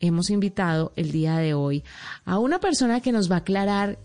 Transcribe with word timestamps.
hemos 0.00 0.30
invitado 0.30 0.92
el 0.96 1.12
día 1.12 1.36
de 1.38 1.54
hoy 1.54 1.84
a 2.24 2.38
una 2.38 2.60
persona 2.60 3.00
que 3.00 3.12
nos 3.12 3.30
va 3.30 3.36
a 3.36 3.38
aclarar 3.38 3.98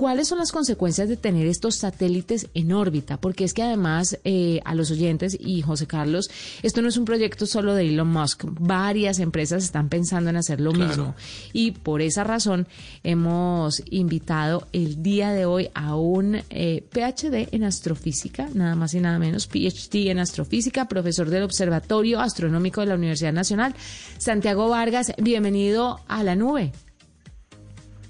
¿Cuáles 0.00 0.28
son 0.28 0.38
las 0.38 0.50
consecuencias 0.50 1.10
de 1.10 1.18
tener 1.18 1.46
estos 1.46 1.74
satélites 1.74 2.48
en 2.54 2.72
órbita? 2.72 3.18
Porque 3.18 3.44
es 3.44 3.52
que 3.52 3.62
además 3.62 4.18
eh, 4.24 4.62
a 4.64 4.74
los 4.74 4.90
oyentes 4.90 5.36
y 5.38 5.60
José 5.60 5.86
Carlos, 5.86 6.30
esto 6.62 6.80
no 6.80 6.88
es 6.88 6.96
un 6.96 7.04
proyecto 7.04 7.44
solo 7.44 7.74
de 7.74 7.86
Elon 7.86 8.08
Musk. 8.08 8.44
Varias 8.46 9.18
empresas 9.18 9.62
están 9.62 9.90
pensando 9.90 10.30
en 10.30 10.36
hacer 10.36 10.58
lo 10.58 10.72
mismo. 10.72 11.14
Y 11.52 11.72
por 11.72 12.00
esa 12.00 12.24
razón 12.24 12.66
hemos 13.02 13.82
invitado 13.90 14.66
el 14.72 15.02
día 15.02 15.32
de 15.32 15.44
hoy 15.44 15.68
a 15.74 15.96
un 15.96 16.36
eh, 16.48 16.82
PhD 16.90 17.54
en 17.54 17.64
astrofísica, 17.64 18.48
nada 18.54 18.76
más 18.76 18.94
y 18.94 19.00
nada 19.00 19.18
menos, 19.18 19.48
PhD 19.48 20.08
en 20.08 20.18
astrofísica, 20.18 20.88
profesor 20.88 21.28
del 21.28 21.42
Observatorio 21.42 22.20
Astronómico 22.20 22.80
de 22.80 22.86
la 22.86 22.94
Universidad 22.94 23.34
Nacional, 23.34 23.74
Santiago 24.16 24.70
Vargas. 24.70 25.12
Bienvenido 25.18 26.00
a 26.08 26.24
la 26.24 26.36
nube. 26.36 26.72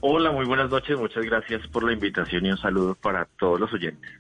Hola, 0.03 0.33
muy 0.33 0.47
buenas 0.47 0.71
noches. 0.71 0.99
Muchas 0.99 1.25
gracias 1.25 1.67
por 1.69 1.85
la 1.85 1.93
invitación 1.93 2.47
y 2.47 2.51
un 2.51 2.57
saludo 2.57 2.95
para 2.95 3.27
todos 3.39 3.61
los 3.61 3.73
oyentes. 3.73 4.11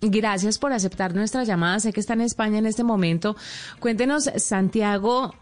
Gracias 0.00 0.58
por 0.58 0.72
aceptar 0.72 1.14
nuestra 1.14 1.44
llamada. 1.44 1.78
Sé 1.78 1.92
que 1.92 2.00
está 2.00 2.14
en 2.14 2.22
España 2.22 2.58
en 2.58 2.66
este 2.66 2.82
momento. 2.82 3.36
Cuéntenos, 3.78 4.24
Santiago, 4.36 5.34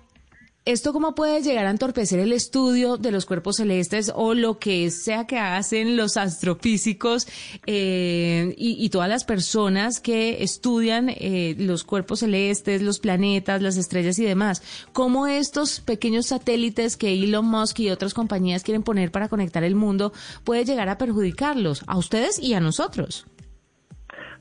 ¿Esto 0.68 0.92
cómo 0.92 1.14
puede 1.14 1.40
llegar 1.40 1.64
a 1.64 1.70
entorpecer 1.70 2.20
el 2.20 2.30
estudio 2.30 2.98
de 2.98 3.10
los 3.10 3.24
cuerpos 3.24 3.56
celestes 3.56 4.12
o 4.14 4.34
lo 4.34 4.59
que 4.59 4.90
sea 4.90 5.26
que 5.26 5.38
hacen 5.38 5.96
los 5.96 6.18
astrofísicos 6.18 7.26
eh, 7.66 8.54
y, 8.59 8.90
todas 8.90 9.09
las 9.09 9.24
personas 9.24 9.98
que 9.98 10.42
estudian 10.42 11.09
eh, 11.09 11.56
los 11.59 11.84
cuerpos 11.84 12.18
celestes, 12.18 12.82
los 12.82 12.98
planetas, 12.98 13.62
las 13.62 13.78
estrellas 13.78 14.18
y 14.18 14.26
demás? 14.26 14.86
¿Cómo 14.92 15.26
estos 15.26 15.80
pequeños 15.80 16.26
satélites 16.26 16.98
que 16.98 17.14
Elon 17.14 17.46
Musk 17.46 17.80
y 17.80 17.88
otras 17.88 18.12
compañías 18.12 18.62
quieren 18.62 18.82
poner 18.82 19.10
para 19.10 19.30
conectar 19.30 19.64
el 19.64 19.74
mundo 19.74 20.12
puede 20.45 20.66
llegar 20.66 20.90
a 20.90 20.98
perjudicarlos, 20.98 21.82
a 21.87 21.96
ustedes 21.96 22.38
y 22.38 22.52
a 22.52 22.60
nosotros? 22.60 23.26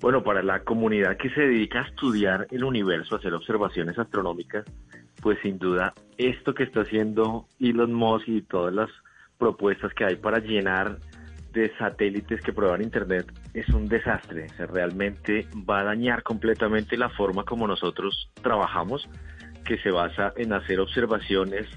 Bueno, 0.02 0.26
para 0.26 0.44
la 0.44 0.66
comunidad 0.66 1.16
que 1.16 1.30
se 1.30 1.40
dedica 1.40 1.80
a 1.80 1.88
estudiar 1.88 2.48
el 2.52 2.66
universo, 2.66 3.16
a 3.16 3.20
hacer 3.20 3.34
observaciones 3.34 3.98
astronómicas, 3.98 4.66
pues 5.22 5.38
sin 5.42 5.58
duda 5.58 5.94
esto 6.18 6.54
que 6.54 6.64
está 6.64 6.82
haciendo 6.82 7.48
Elon 7.60 7.94
Musk 7.94 8.28
y 8.28 8.42
todas 8.42 8.74
las 8.74 8.90
propuestas 9.38 9.94
que 9.94 10.06
hay 10.06 10.16
para 10.16 10.40
llenar 10.40 10.98
de 11.54 11.76
satélites 11.78 12.42
que 12.42 12.54
prueban 12.54 12.82
Internet 12.82 13.32
es 13.54 13.68
un 13.70 13.88
desastre. 13.88 14.48
O 14.60 14.66
realmente 14.68 15.48
va 15.70 15.80
a 15.80 15.84
dañar 15.86 16.24
completamente 16.24 16.98
la 16.98 17.10
forma 17.10 17.44
como 17.44 17.68
nosotros 17.68 18.32
trabajamos, 18.42 19.08
que 19.66 19.78
se 19.80 19.92
basa 19.92 20.34
en 20.38 20.54
hacer 20.54 20.80
observaciones 20.80 21.68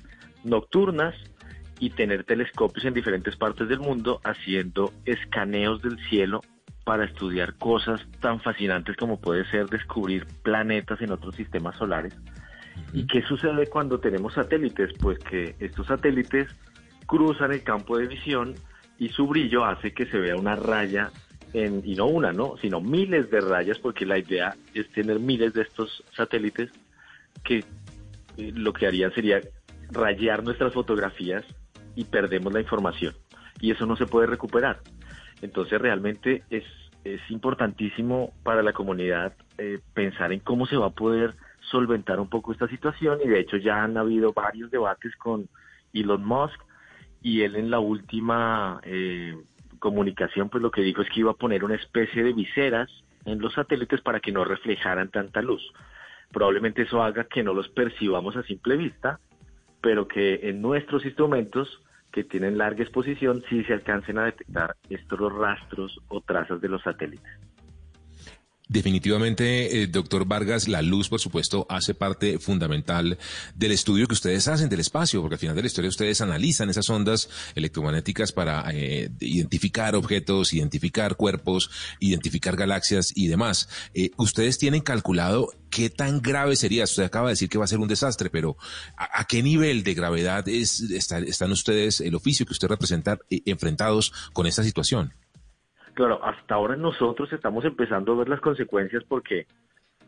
nocturnas 0.45 1.15
y 1.79 1.91
tener 1.91 2.25
telescopios 2.25 2.85
en 2.85 2.95
diferentes 2.95 3.37
partes 3.37 3.69
del 3.69 3.81
mundo 3.81 4.21
haciendo 4.23 4.93
escaneos 5.07 5.83
del 5.83 5.99
cielo 6.09 6.41
para 6.85 7.05
estudiar 7.05 7.57
cosas 7.57 8.07
tan 8.21 8.41
fascinantes 8.41 8.97
como 8.97 9.21
puede 9.21 9.45
ser 9.51 9.67
descubrir 9.67 10.27
planetas 10.43 11.01
en 11.01 11.13
otros 11.13 11.35
sistemas 11.37 11.77
solares 11.77 12.15
¿Y 12.93 13.07
qué 13.07 13.23
sucede 13.23 13.67
cuando 13.69 14.01
tenemos 14.01 14.35
satélites? 14.35 14.93
Pues 15.01 15.19
que 15.19 15.55
estos 15.61 15.87
satélites 15.87 16.49
cruzan 17.07 17.53
el 17.53 17.63
campo 17.63 17.99
de 17.99 18.07
visión 18.07 18.55
y 18.99 19.09
su 19.09 19.27
brillo 19.27 19.65
hace 19.65 19.93
que 19.93 20.07
se 20.07 20.19
vea 20.19 20.37
una 20.37 20.57
raya 20.57 21.11
en, 21.53 21.83
y 21.85 21.95
no 21.95 22.07
una, 22.07 22.33
¿no? 22.33 22.57
Sino 22.59 22.81
miles 22.81 23.31
de 23.31 23.41
rayas, 23.41 23.79
porque 23.79 24.07
la 24.07 24.19
idea 24.19 24.55
es 24.75 24.89
tener 24.91 25.19
miles 25.19 25.53
de 25.55 25.63
estos 25.63 26.05
satélites 26.15 26.71
que 27.45 27.65
eh, 28.37 28.53
lo 28.55 28.73
que 28.73 28.87
harían 28.87 29.13
sería 29.13 29.41
rayar 29.91 30.45
nuestras 30.45 30.73
fotografías 30.73 31.45
y 31.97 32.05
perdemos 32.05 32.53
la 32.53 32.61
información. 32.61 33.15
Y 33.61 33.71
eso 33.71 33.87
no 33.87 33.97
se 33.97 34.07
puede 34.07 34.27
recuperar. 34.27 34.81
Entonces 35.43 35.81
realmente 35.81 36.45
es, 36.51 36.65
es 37.05 37.21
importantísimo 37.31 38.33
para 38.43 38.63
la 38.63 38.73
comunidad 38.73 39.35
eh, 39.59 39.81
pensar 39.95 40.33
en 40.33 40.41
cómo 40.41 40.67
se 40.67 40.77
va 40.77 40.87
a 40.87 40.91
poder 40.91 41.35
solventar 41.71 42.21
un 42.21 42.29
poco 42.29 42.53
esta 42.53 42.69
situación 42.69 43.21
y 43.25 43.29
de 43.29 43.41
hecho 43.41 43.57
ya 43.57 43.83
han 43.83 43.97
habido 43.97 44.33
varios 44.33 44.71
debates 44.71 45.15
con 45.17 45.49
Elon 45.93 46.25
Musk 46.25 46.61
y 47.23 47.43
él 47.43 47.57
en 47.57 47.71
la 47.71 47.79
última 47.79 48.81
eh, 48.85 49.37
comunicación 49.79 50.49
pues 50.49 50.63
lo 50.63 50.71
que 50.71 50.83
dijo 50.83 51.03
es 51.03 51.11
que 51.11 51.21
iba 51.21 51.31
a 51.31 51.35
poner 51.35 51.65
una 51.65 51.77
especie 51.77 52.23
de 52.23 52.33
viseras 52.33 52.91
en 53.25 53.41
los 53.41 53.55
satélites 53.55 54.01
para 54.01 54.21
que 54.21 54.33
no 54.33 54.45
reflejaran 54.45 55.11
tanta 55.11 55.43
luz. 55.43 55.63
Probablemente 56.33 56.83
eso 56.83 57.03
haga 57.03 57.25
que 57.25 57.43
no 57.43 57.53
los 57.55 57.69
percibamos 57.69 58.37
a 58.37 58.43
simple 58.45 58.77
vista, 58.77 59.19
pero 59.81 60.07
que 60.07 60.49
en 60.49 60.63
nuestros 60.63 61.05
instrumentos 61.05 61.83
que 62.13 62.25
tienen 62.25 62.59
larga 62.59 62.83
exposición 62.83 63.43
sí 63.49 63.65
se 63.65 63.73
alcancen 63.73 64.19
a 64.19 64.25
detectar 64.25 64.75
estos 64.89 65.33
rastros 65.33 66.01
o 66.09 66.21
trazas 66.21 66.61
de 66.61 66.69
los 66.69 66.83
satélites. 66.83 67.39
Definitivamente, 68.71 69.83
eh, 69.83 69.89
doctor 69.89 70.27
Vargas, 70.27 70.69
la 70.69 70.81
luz, 70.81 71.09
por 71.09 71.19
supuesto, 71.19 71.67
hace 71.69 71.93
parte 71.93 72.39
fundamental 72.39 73.19
del 73.57 73.73
estudio 73.73 74.07
que 74.07 74.15
ustedes 74.15 74.47
hacen 74.47 74.69
del 74.69 74.79
espacio, 74.79 75.21
porque 75.21 75.35
al 75.35 75.41
final 75.41 75.57
de 75.57 75.63
la 75.63 75.67
historia 75.67 75.89
ustedes 75.89 76.21
analizan 76.21 76.71
esas 76.71 76.89
ondas 76.89 77.29
electromagnéticas 77.57 78.31
para 78.31 78.65
eh, 78.73 79.11
identificar 79.19 79.97
objetos, 79.97 80.53
identificar 80.53 81.17
cuerpos, 81.17 81.69
identificar 81.99 82.55
galaxias 82.55 83.11
y 83.17 83.27
demás. 83.27 83.69
Eh, 83.93 84.13
ustedes 84.19 84.57
tienen 84.57 84.83
calculado 84.83 85.49
qué 85.69 85.91
tan 85.91 86.23
grave 86.23 86.55
sería, 86.55 86.85
usted 86.85 87.03
acaba 87.03 87.27
de 87.27 87.33
decir 87.33 87.49
que 87.49 87.59
va 87.59 87.65
a 87.65 87.69
ser 87.69 87.81
un 87.81 87.89
desastre, 87.89 88.31
pero 88.31 88.57
¿a, 88.97 89.25
qué 89.25 89.43
nivel 89.43 89.83
de 89.83 89.95
gravedad 89.95 90.49
es, 90.49 90.81
están 90.81 91.51
ustedes, 91.51 92.01
el 92.01 92.15
oficio 92.15 92.47
que 92.47 92.53
usted 92.53 92.69
representa, 92.69 93.19
enfrentados 93.47 94.13
con 94.33 94.47
esta 94.47 94.63
situación? 94.63 95.13
Claro, 95.95 96.25
hasta 96.25 96.55
ahora 96.55 96.77
nosotros 96.77 97.33
estamos 97.33 97.65
empezando 97.65 98.13
a 98.13 98.17
ver 98.17 98.29
las 98.29 98.41
consecuencias 98.41 99.05
porque, 99.05 99.47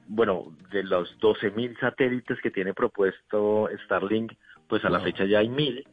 bueno, 0.06 0.56
de 0.70 0.84
los 0.84 1.18
12.000 1.20 1.78
satélites 1.80 2.40
que 2.40 2.50
tiene 2.50 2.72
propuesto 2.72 3.68
Starlink, 3.84 4.32
pues 4.68 4.84
a 4.84 4.90
la 4.90 5.00
fecha 5.00 5.24
ya 5.24 5.40
hay 5.40 5.48
1.000. 5.48 5.84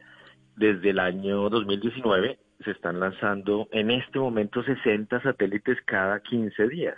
Desde 0.56 0.90
el 0.90 0.98
año 0.98 1.48
2019 1.50 2.38
se 2.64 2.70
están 2.70 3.00
lanzando 3.00 3.68
en 3.72 3.90
este 3.90 4.18
momento 4.18 4.62
60 4.62 5.22
satélites 5.22 5.78
cada 5.84 6.20
15 6.20 6.68
días. 6.68 6.96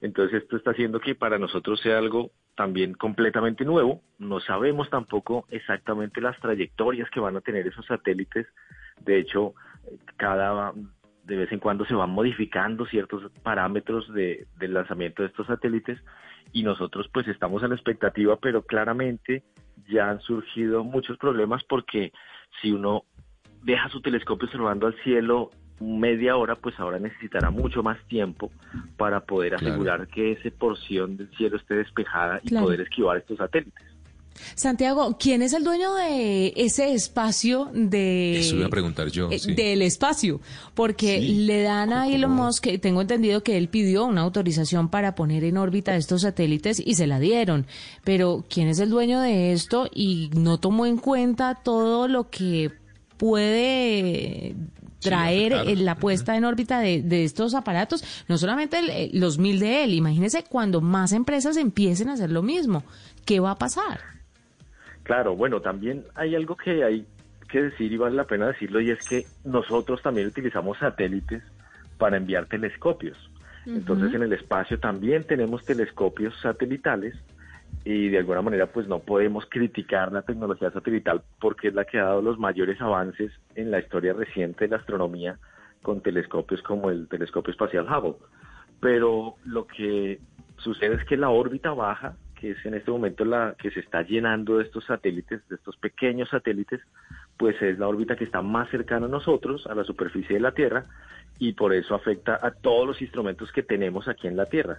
Entonces 0.00 0.42
esto 0.42 0.56
está 0.56 0.70
haciendo 0.70 1.00
que 1.00 1.14
para 1.14 1.38
nosotros 1.38 1.80
sea 1.80 1.98
algo 1.98 2.30
también 2.54 2.94
completamente 2.94 3.64
nuevo. 3.64 4.02
No 4.18 4.40
sabemos 4.40 4.90
tampoco 4.90 5.46
exactamente 5.50 6.20
las 6.20 6.38
trayectorias 6.40 7.08
que 7.10 7.20
van 7.20 7.36
a 7.36 7.40
tener 7.40 7.66
esos 7.66 7.86
satélites. 7.86 8.46
De 9.04 9.18
hecho, 9.18 9.54
cada 10.16 10.72
de 11.28 11.36
vez 11.36 11.52
en 11.52 11.58
cuando 11.58 11.84
se 11.84 11.94
van 11.94 12.10
modificando 12.10 12.86
ciertos 12.86 13.30
parámetros 13.42 14.12
de, 14.14 14.46
del 14.58 14.72
lanzamiento 14.72 15.22
de 15.22 15.28
estos 15.28 15.46
satélites 15.46 15.98
y 16.52 16.62
nosotros 16.62 17.08
pues 17.12 17.28
estamos 17.28 17.62
en 17.62 17.68
la 17.68 17.74
expectativa, 17.74 18.36
pero 18.36 18.62
claramente 18.62 19.44
ya 19.88 20.08
han 20.10 20.20
surgido 20.20 20.84
muchos 20.84 21.18
problemas 21.18 21.62
porque 21.64 22.12
si 22.62 22.72
uno 22.72 23.04
deja 23.62 23.90
su 23.90 24.00
telescopio 24.00 24.46
observando 24.46 24.86
al 24.86 24.94
cielo 25.02 25.50
media 25.80 26.36
hora, 26.36 26.56
pues 26.56 26.78
ahora 26.80 26.98
necesitará 26.98 27.50
mucho 27.50 27.82
más 27.82 28.02
tiempo 28.08 28.50
para 28.96 29.20
poder 29.20 29.54
asegurar 29.54 30.08
que 30.08 30.32
esa 30.32 30.48
porción 30.58 31.18
del 31.18 31.28
cielo 31.36 31.58
esté 31.58 31.74
despejada 31.74 32.40
y 32.42 32.54
poder 32.54 32.80
esquivar 32.80 33.18
estos 33.18 33.36
satélites. 33.36 33.84
Santiago, 34.54 35.16
¿quién 35.18 35.42
es 35.42 35.52
el 35.52 35.64
dueño 35.64 35.94
de 35.94 36.52
ese 36.56 36.92
espacio 36.92 37.70
de... 37.72 38.40
Eso 38.40 38.56
iba 38.56 38.66
a 38.66 38.70
preguntar 38.70 39.08
yo. 39.08 39.28
Eh, 39.30 39.40
del 39.54 39.82
espacio, 39.82 40.40
porque 40.74 41.20
le 41.20 41.62
dan 41.62 41.92
a 41.92 42.08
Elon 42.08 42.32
Musk, 42.32 42.66
tengo 42.80 43.00
entendido 43.00 43.42
que 43.42 43.56
él 43.56 43.68
pidió 43.68 44.04
una 44.04 44.22
autorización 44.22 44.88
para 44.88 45.14
poner 45.14 45.44
en 45.44 45.56
órbita 45.56 45.96
estos 45.96 46.22
satélites 46.22 46.82
y 46.84 46.94
se 46.94 47.06
la 47.06 47.20
dieron, 47.20 47.66
pero 48.04 48.44
¿quién 48.48 48.68
es 48.68 48.78
el 48.78 48.90
dueño 48.90 49.20
de 49.20 49.52
esto 49.52 49.88
y 49.94 50.30
no 50.34 50.58
tomó 50.58 50.86
en 50.86 50.98
cuenta 50.98 51.54
todo 51.54 52.08
lo 52.08 52.30
que 52.30 52.72
puede 53.16 54.54
traer 55.00 55.78
la 55.78 55.96
puesta 55.96 56.36
en 56.36 56.44
órbita 56.44 56.80
de, 56.80 57.24
estos 57.24 57.54
aparatos, 57.54 58.02
no 58.28 58.38
solamente 58.38 58.78
eh, 58.78 59.10
los 59.12 59.38
mil 59.38 59.60
de 59.60 59.84
él, 59.84 59.94
imagínese 59.94 60.44
cuando 60.44 60.80
más 60.80 61.12
empresas 61.12 61.56
empiecen 61.56 62.08
a 62.08 62.14
hacer 62.14 62.30
lo 62.30 62.42
mismo, 62.42 62.82
¿qué 63.24 63.40
va 63.40 63.52
a 63.52 63.58
pasar? 63.58 64.17
Claro, 65.08 65.34
bueno, 65.34 65.62
también 65.62 66.04
hay 66.14 66.36
algo 66.36 66.54
que 66.54 66.84
hay 66.84 67.06
que 67.48 67.62
decir 67.62 67.90
y 67.90 67.96
vale 67.96 68.14
la 68.14 68.26
pena 68.26 68.48
decirlo 68.48 68.78
y 68.78 68.90
es 68.90 69.08
que 69.08 69.24
nosotros 69.42 70.02
también 70.02 70.26
utilizamos 70.26 70.76
satélites 70.76 71.42
para 71.96 72.18
enviar 72.18 72.44
telescopios. 72.44 73.16
Entonces 73.64 74.12
en 74.12 74.22
el 74.22 74.34
espacio 74.34 74.78
también 74.78 75.24
tenemos 75.24 75.64
telescopios 75.64 76.38
satelitales 76.42 77.14
y 77.86 78.10
de 78.10 78.18
alguna 78.18 78.42
manera 78.42 78.66
pues 78.66 78.86
no 78.86 78.98
podemos 78.98 79.46
criticar 79.48 80.12
la 80.12 80.20
tecnología 80.20 80.70
satelital 80.72 81.22
porque 81.40 81.68
es 81.68 81.74
la 81.74 81.86
que 81.86 81.98
ha 81.98 82.04
dado 82.04 82.20
los 82.20 82.38
mayores 82.38 82.78
avances 82.82 83.32
en 83.54 83.70
la 83.70 83.78
historia 83.78 84.12
reciente 84.12 84.66
de 84.66 84.72
la 84.72 84.76
astronomía 84.76 85.38
con 85.80 86.02
telescopios 86.02 86.60
como 86.60 86.90
el 86.90 87.08
telescopio 87.08 87.50
espacial 87.50 87.86
Hubble. 87.86 88.16
Pero 88.80 89.36
lo 89.46 89.66
que 89.66 90.20
sucede 90.58 90.96
es 90.96 91.04
que 91.06 91.16
la 91.16 91.30
órbita 91.30 91.72
baja 91.72 92.14
que 92.38 92.52
es 92.52 92.64
en 92.64 92.74
este 92.74 92.90
momento 92.90 93.24
la 93.24 93.56
que 93.58 93.70
se 93.70 93.80
está 93.80 94.02
llenando 94.02 94.58
de 94.58 94.64
estos 94.64 94.84
satélites, 94.84 95.46
de 95.48 95.56
estos 95.56 95.76
pequeños 95.76 96.28
satélites, 96.28 96.80
pues 97.36 97.60
es 97.60 97.78
la 97.78 97.88
órbita 97.88 98.16
que 98.16 98.24
está 98.24 98.42
más 98.42 98.70
cercana 98.70 99.06
a 99.06 99.08
nosotros, 99.08 99.66
a 99.66 99.74
la 99.74 99.84
superficie 99.84 100.34
de 100.34 100.40
la 100.40 100.52
Tierra, 100.52 100.84
y 101.38 101.52
por 101.52 101.74
eso 101.74 101.94
afecta 101.94 102.38
a 102.40 102.52
todos 102.52 102.86
los 102.86 103.02
instrumentos 103.02 103.50
que 103.52 103.62
tenemos 103.62 104.06
aquí 104.08 104.28
en 104.28 104.36
la 104.36 104.46
Tierra. 104.46 104.78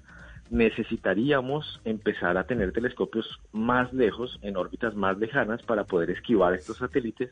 Necesitaríamos 0.50 1.82
empezar 1.84 2.38
a 2.38 2.46
tener 2.46 2.72
telescopios 2.72 3.40
más 3.52 3.92
lejos, 3.94 4.40
en 4.42 4.56
órbitas 4.56 4.96
más 4.96 5.18
lejanas, 5.18 5.62
para 5.64 5.84
poder 5.84 6.12
esquivar 6.12 6.54
estos 6.54 6.78
satélites, 6.78 7.32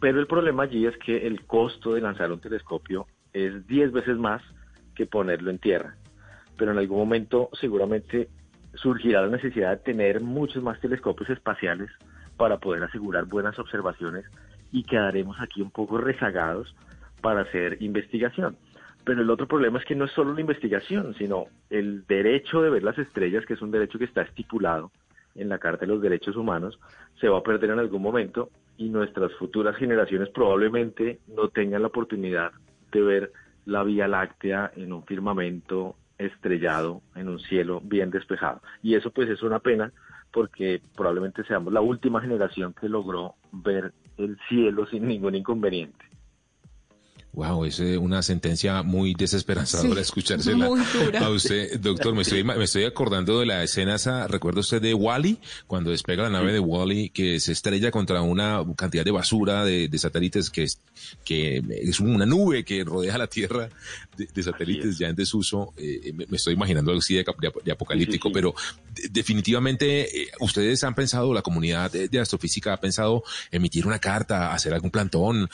pero 0.00 0.20
el 0.20 0.26
problema 0.26 0.64
allí 0.64 0.86
es 0.86 0.96
que 0.98 1.26
el 1.26 1.44
costo 1.46 1.94
de 1.94 2.00
lanzar 2.00 2.30
un 2.30 2.40
telescopio 2.40 3.06
es 3.32 3.66
10 3.66 3.92
veces 3.92 4.16
más 4.16 4.42
que 4.94 5.06
ponerlo 5.06 5.50
en 5.50 5.58
tierra. 5.58 5.96
Pero 6.56 6.72
en 6.72 6.78
algún 6.78 6.98
momento 6.98 7.50
seguramente 7.60 8.28
surgirá 8.74 9.22
la 9.22 9.28
necesidad 9.28 9.70
de 9.70 9.84
tener 9.84 10.20
muchos 10.20 10.62
más 10.62 10.80
telescopios 10.80 11.30
espaciales 11.30 11.90
para 12.36 12.58
poder 12.58 12.84
asegurar 12.84 13.24
buenas 13.24 13.58
observaciones 13.58 14.24
y 14.72 14.84
quedaremos 14.84 15.40
aquí 15.40 15.62
un 15.62 15.70
poco 15.70 15.98
rezagados 15.98 16.74
para 17.20 17.42
hacer 17.42 17.78
investigación. 17.80 18.56
Pero 19.04 19.22
el 19.22 19.30
otro 19.30 19.48
problema 19.48 19.78
es 19.78 19.84
que 19.84 19.94
no 19.94 20.04
es 20.04 20.12
solo 20.12 20.34
la 20.34 20.40
investigación, 20.40 21.14
sino 21.14 21.46
el 21.70 22.06
derecho 22.06 22.60
de 22.60 22.70
ver 22.70 22.82
las 22.82 22.98
estrellas, 22.98 23.46
que 23.46 23.54
es 23.54 23.62
un 23.62 23.70
derecho 23.70 23.98
que 23.98 24.04
está 24.04 24.22
estipulado 24.22 24.90
en 25.34 25.48
la 25.48 25.58
Carta 25.58 25.86
de 25.86 25.92
los 25.92 26.02
Derechos 26.02 26.36
Humanos, 26.36 26.78
se 27.20 27.28
va 27.28 27.38
a 27.38 27.42
perder 27.42 27.70
en 27.70 27.78
algún 27.78 28.02
momento 28.02 28.50
y 28.76 28.88
nuestras 28.90 29.32
futuras 29.34 29.76
generaciones 29.76 30.28
probablemente 30.28 31.20
no 31.26 31.48
tengan 31.48 31.82
la 31.82 31.88
oportunidad 31.88 32.52
de 32.92 33.00
ver 33.00 33.32
la 33.66 33.82
Vía 33.82 34.08
Láctea 34.08 34.72
en 34.76 34.92
un 34.92 35.04
firmamento 35.04 35.96
estrellado, 36.18 37.02
en 37.14 37.28
un 37.28 37.38
cielo 37.38 37.80
bien 37.82 38.10
despejado. 38.10 38.60
Y 38.82 38.94
eso 38.94 39.10
pues 39.10 39.28
es 39.28 39.42
una 39.42 39.60
pena 39.60 39.92
porque 40.32 40.82
probablemente 40.94 41.44
seamos 41.44 41.72
la 41.72 41.80
última 41.80 42.20
generación 42.20 42.74
que 42.78 42.88
logró 42.88 43.34
ver 43.52 43.92
el 44.18 44.38
cielo 44.48 44.86
sin 44.86 45.06
ningún 45.06 45.34
inconveniente. 45.34 46.04
Wow, 47.32 47.66
es 47.66 47.78
eh, 47.78 47.98
una 47.98 48.22
sentencia 48.22 48.82
muy 48.82 49.14
desesperanzadora 49.14 50.00
escuchársela 50.00 50.66
a 51.20 51.30
usted, 51.30 51.78
doctor. 51.80 52.14
Me 52.14 52.22
estoy, 52.22 52.42
me 52.42 52.64
estoy 52.64 52.84
acordando 52.84 53.40
de 53.40 53.46
la 53.46 53.62
escena 53.62 53.96
esa, 53.96 54.26
recuerda 54.26 54.60
usted 54.60 54.80
de 54.80 54.94
Wally, 54.94 55.38
cuando 55.66 55.90
despega 55.90 56.24
la 56.24 56.30
nave 56.30 56.52
de 56.52 56.58
Wally, 56.58 57.10
que 57.10 57.38
se 57.38 57.52
estrella 57.52 57.90
contra 57.90 58.22
una 58.22 58.64
cantidad 58.76 59.04
de 59.04 59.10
basura 59.10 59.64
de, 59.64 59.90
satélites 59.98 60.48
que 60.48 60.64
es, 60.64 60.80
que 61.24 61.62
es 61.82 62.00
una 62.00 62.24
nube 62.24 62.64
que 62.64 62.82
rodea 62.82 63.18
la 63.18 63.26
Tierra 63.26 63.68
de, 64.16 64.42
satélites 64.42 64.98
ya 64.98 65.08
en 65.08 65.16
desuso. 65.16 65.74
Eh, 65.76 66.12
me, 66.14 66.24
estoy 66.36 66.54
imaginando 66.54 66.90
algo 66.90 67.00
así 67.00 67.14
de, 67.14 67.72
apocalíptico, 67.72 68.32
pero 68.32 68.54
definitivamente 69.10 70.22
eh, 70.22 70.28
ustedes 70.40 70.82
han 70.82 70.94
pensado, 70.94 71.34
la 71.34 71.42
comunidad 71.42 71.92
de, 71.92 72.18
astrofísica 72.18 72.72
ha 72.72 72.80
pensado 72.80 73.22
emitir 73.50 73.86
una 73.86 73.98
carta, 73.98 74.54
hacer 74.54 74.72
algún 74.72 74.90
plantón, 74.90 75.48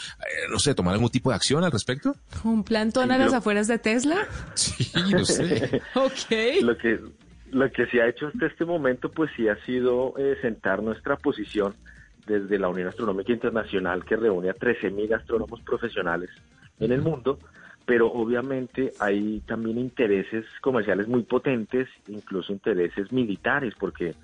no 0.50 0.58
sé, 0.58 0.74
tomar 0.74 0.94
algún 0.94 1.10
tipo 1.10 1.30
de 1.30 1.36
acción 1.36 1.63
al 1.64 1.72
respecto? 1.72 2.14
¿Un 2.44 2.64
plantón 2.64 3.10
a 3.10 3.18
las 3.18 3.32
afueras 3.32 3.68
de 3.68 3.78
Tesla? 3.78 4.16
Sí, 4.54 4.92
no 5.10 5.24
sé. 5.24 5.82
ok. 5.94 6.62
Lo 6.62 6.76
que, 6.76 7.00
lo 7.50 7.70
que 7.70 7.86
se 7.86 8.00
ha 8.00 8.08
hecho 8.08 8.28
hasta 8.28 8.46
este 8.46 8.64
momento, 8.64 9.10
pues 9.10 9.30
sí 9.36 9.48
ha 9.48 9.56
sido 9.64 10.14
eh, 10.18 10.36
sentar 10.40 10.82
nuestra 10.82 11.16
posición 11.16 11.74
desde 12.26 12.58
la 12.58 12.68
Unión 12.68 12.88
Astronómica 12.88 13.32
Internacional, 13.32 14.04
que 14.04 14.16
reúne 14.16 14.50
a 14.50 14.54
13.000 14.54 15.14
astrónomos 15.14 15.60
profesionales 15.62 16.30
en 16.80 16.92
el 16.92 17.02
mundo, 17.02 17.38
pero 17.86 18.10
obviamente 18.10 18.92
hay 18.98 19.40
también 19.46 19.78
intereses 19.78 20.46
comerciales 20.60 21.06
muy 21.06 21.22
potentes, 21.22 21.88
incluso 22.08 22.52
intereses 22.52 23.12
militares, 23.12 23.74
porque 23.78 24.14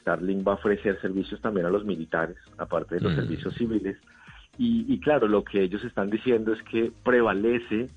Starlink 0.00 0.46
va 0.46 0.52
a 0.52 0.56
ofrecer 0.56 1.00
servicios 1.00 1.40
también 1.40 1.66
a 1.66 1.70
los 1.70 1.84
militares, 1.84 2.36
aparte 2.58 2.96
de 2.96 3.00
los 3.02 3.14
servicios 3.14 3.54
civiles. 3.54 3.96
Y, 4.60 4.98
claro, 4.98 5.28
lo 5.28 5.44
que 5.44 5.62
ellos 5.62 5.84
están 5.84 6.10
diciendo 6.10 6.52
es 6.52 6.60
que 6.64 6.90
prevalece 7.04 7.90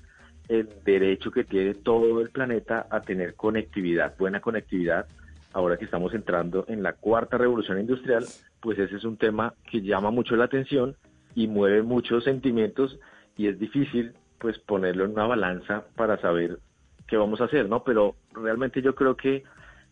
el 0.48 0.68
derecho 0.84 1.32
que 1.32 1.42
tiene 1.42 1.74
todo 1.74 2.20
el 2.20 2.30
planeta 2.30 2.86
a 2.88 3.00
tener 3.00 3.34
conectividad, 3.34 4.16
buena 4.16 4.40
conectividad. 4.40 5.06
Ahora 5.52 5.76
que 5.76 5.84
estamos 5.84 6.14
entrando 6.14 6.64
en 6.68 6.84
la 6.84 6.92
cuarta 6.92 7.36
revolución 7.36 7.80
industrial, 7.80 8.24
pues 8.60 8.78
ese 8.78 8.94
es 8.94 9.04
un 9.04 9.16
tema 9.16 9.54
que 9.68 9.82
llama 9.82 10.12
mucho 10.12 10.36
la 10.36 10.44
atención 10.44 10.94
y 11.34 11.48
mueve 11.48 11.82
muchos 11.82 12.22
sentimientos 12.22 12.96
y 13.36 13.48
es 13.48 13.58
difícil 13.58 14.12
pues 14.38 14.58
ponerlo 14.60 15.04
en 15.04 15.12
una 15.12 15.26
balanza 15.26 15.84
para 15.96 16.20
saber 16.20 16.60
qué 17.08 17.16
vamos 17.16 17.40
a 17.40 17.44
hacer, 17.44 17.68
¿no? 17.68 17.82
Pero 17.82 18.14
realmente 18.34 18.82
yo 18.82 18.94
creo 18.94 19.16
que 19.16 19.42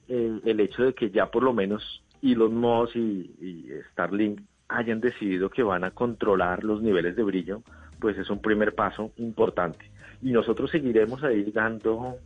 el 0.08 0.60
hecho 0.60 0.84
de 0.84 0.94
que 0.94 1.10
ya 1.10 1.26
por 1.26 1.42
lo 1.42 1.52
menos 1.52 2.02
Elon 2.22 2.56
Musk 2.56 2.94
y, 2.94 3.34
y 3.40 3.68
Starlink 3.92 4.40
hayan 4.70 5.00
decidido 5.00 5.50
que 5.50 5.62
van 5.62 5.84
a 5.84 5.90
controlar 5.90 6.64
los 6.64 6.82
niveles 6.82 7.16
de 7.16 7.22
brillo, 7.22 7.62
pues 7.98 8.16
es 8.16 8.30
un 8.30 8.40
primer 8.40 8.74
paso 8.74 9.12
importante. 9.16 9.90
Y 10.22 10.32
nosotros 10.32 10.70
seguiremos 10.70 11.22
ahí 11.22 11.50
dando, 11.50 12.16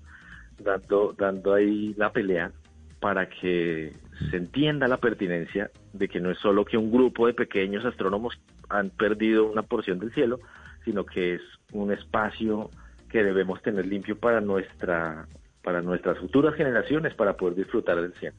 dando, 0.58 1.14
dando 1.16 1.54
ahí 1.54 1.94
la 1.96 2.12
pelea 2.12 2.52
para 3.00 3.28
que 3.28 3.92
se 4.30 4.36
entienda 4.36 4.88
la 4.88 4.96
pertinencia 4.96 5.70
de 5.92 6.08
que 6.08 6.20
no 6.20 6.30
es 6.30 6.38
solo 6.38 6.64
que 6.64 6.78
un 6.78 6.90
grupo 6.90 7.26
de 7.26 7.34
pequeños 7.34 7.84
astrónomos 7.84 8.40
han 8.68 8.90
perdido 8.90 9.50
una 9.50 9.62
porción 9.62 9.98
del 9.98 10.12
cielo, 10.14 10.40
sino 10.84 11.04
que 11.04 11.34
es 11.34 11.42
un 11.72 11.92
espacio 11.92 12.70
que 13.08 13.22
debemos 13.22 13.62
tener 13.62 13.86
limpio 13.86 14.18
para 14.18 14.40
nuestra 14.40 15.26
para 15.62 15.80
nuestras 15.80 16.18
futuras 16.18 16.54
generaciones 16.54 17.14
para 17.14 17.36
poder 17.36 17.56
disfrutar 17.56 18.00
del 18.00 18.12
cielo. 18.14 18.36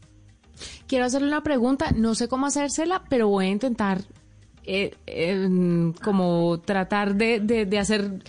Quiero 0.88 1.06
hacerle 1.06 1.28
una 1.28 1.44
pregunta, 1.44 1.92
no 1.96 2.16
sé 2.16 2.28
cómo 2.28 2.48
hacérsela, 2.48 3.04
pero 3.10 3.28
voy 3.28 3.46
a 3.46 3.50
intentar 3.50 4.02
eh, 4.68 5.92
como 6.04 6.60
tratar 6.62 7.16
de, 7.16 7.78
hacer 7.80 8.24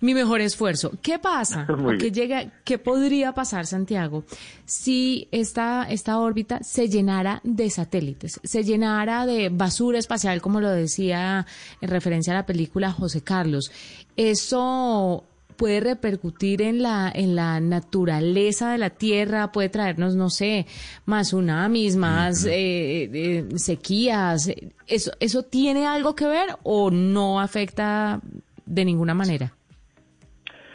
mi 0.00 0.14
mejor 0.14 0.40
esfuerzo. 0.40 0.92
¿Qué 1.02 1.18
pasa? 1.18 1.66
¿Qué, 1.98 2.10
llega, 2.10 2.52
¿Qué 2.64 2.78
podría 2.78 3.32
pasar, 3.32 3.66
Santiago, 3.66 4.24
si 4.64 5.28
esta, 5.30 5.84
esta 5.84 6.18
órbita 6.18 6.62
se 6.62 6.88
llenara 6.88 7.40
de 7.44 7.70
satélites, 7.70 8.40
se 8.42 8.64
llenara 8.64 9.26
de 9.26 9.48
basura 9.50 9.98
espacial, 9.98 10.40
como 10.40 10.60
lo 10.60 10.70
decía 10.70 11.46
en 11.80 11.88
referencia 11.88 12.32
a 12.32 12.36
la 12.36 12.46
película 12.46 12.92
José 12.92 13.22
Carlos? 13.22 13.70
Eso 14.16 15.24
puede 15.56 15.80
repercutir 15.80 16.62
en 16.62 16.82
la, 16.82 17.10
en 17.14 17.34
la 17.34 17.60
naturaleza 17.60 18.72
de 18.72 18.78
la 18.78 18.90
tierra, 18.90 19.52
puede 19.52 19.68
traernos, 19.68 20.16
no 20.16 20.30
sé, 20.30 20.66
más 21.06 21.28
tsunamis, 21.28 21.96
más 21.96 22.44
eh, 22.46 23.10
eh, 23.12 23.44
sequías. 23.56 24.52
¿Eso, 24.86 25.12
¿Eso 25.20 25.42
tiene 25.42 25.86
algo 25.86 26.14
que 26.14 26.26
ver 26.26 26.48
o 26.62 26.90
no 26.90 27.40
afecta 27.40 28.20
de 28.66 28.84
ninguna 28.84 29.14
manera? 29.14 29.52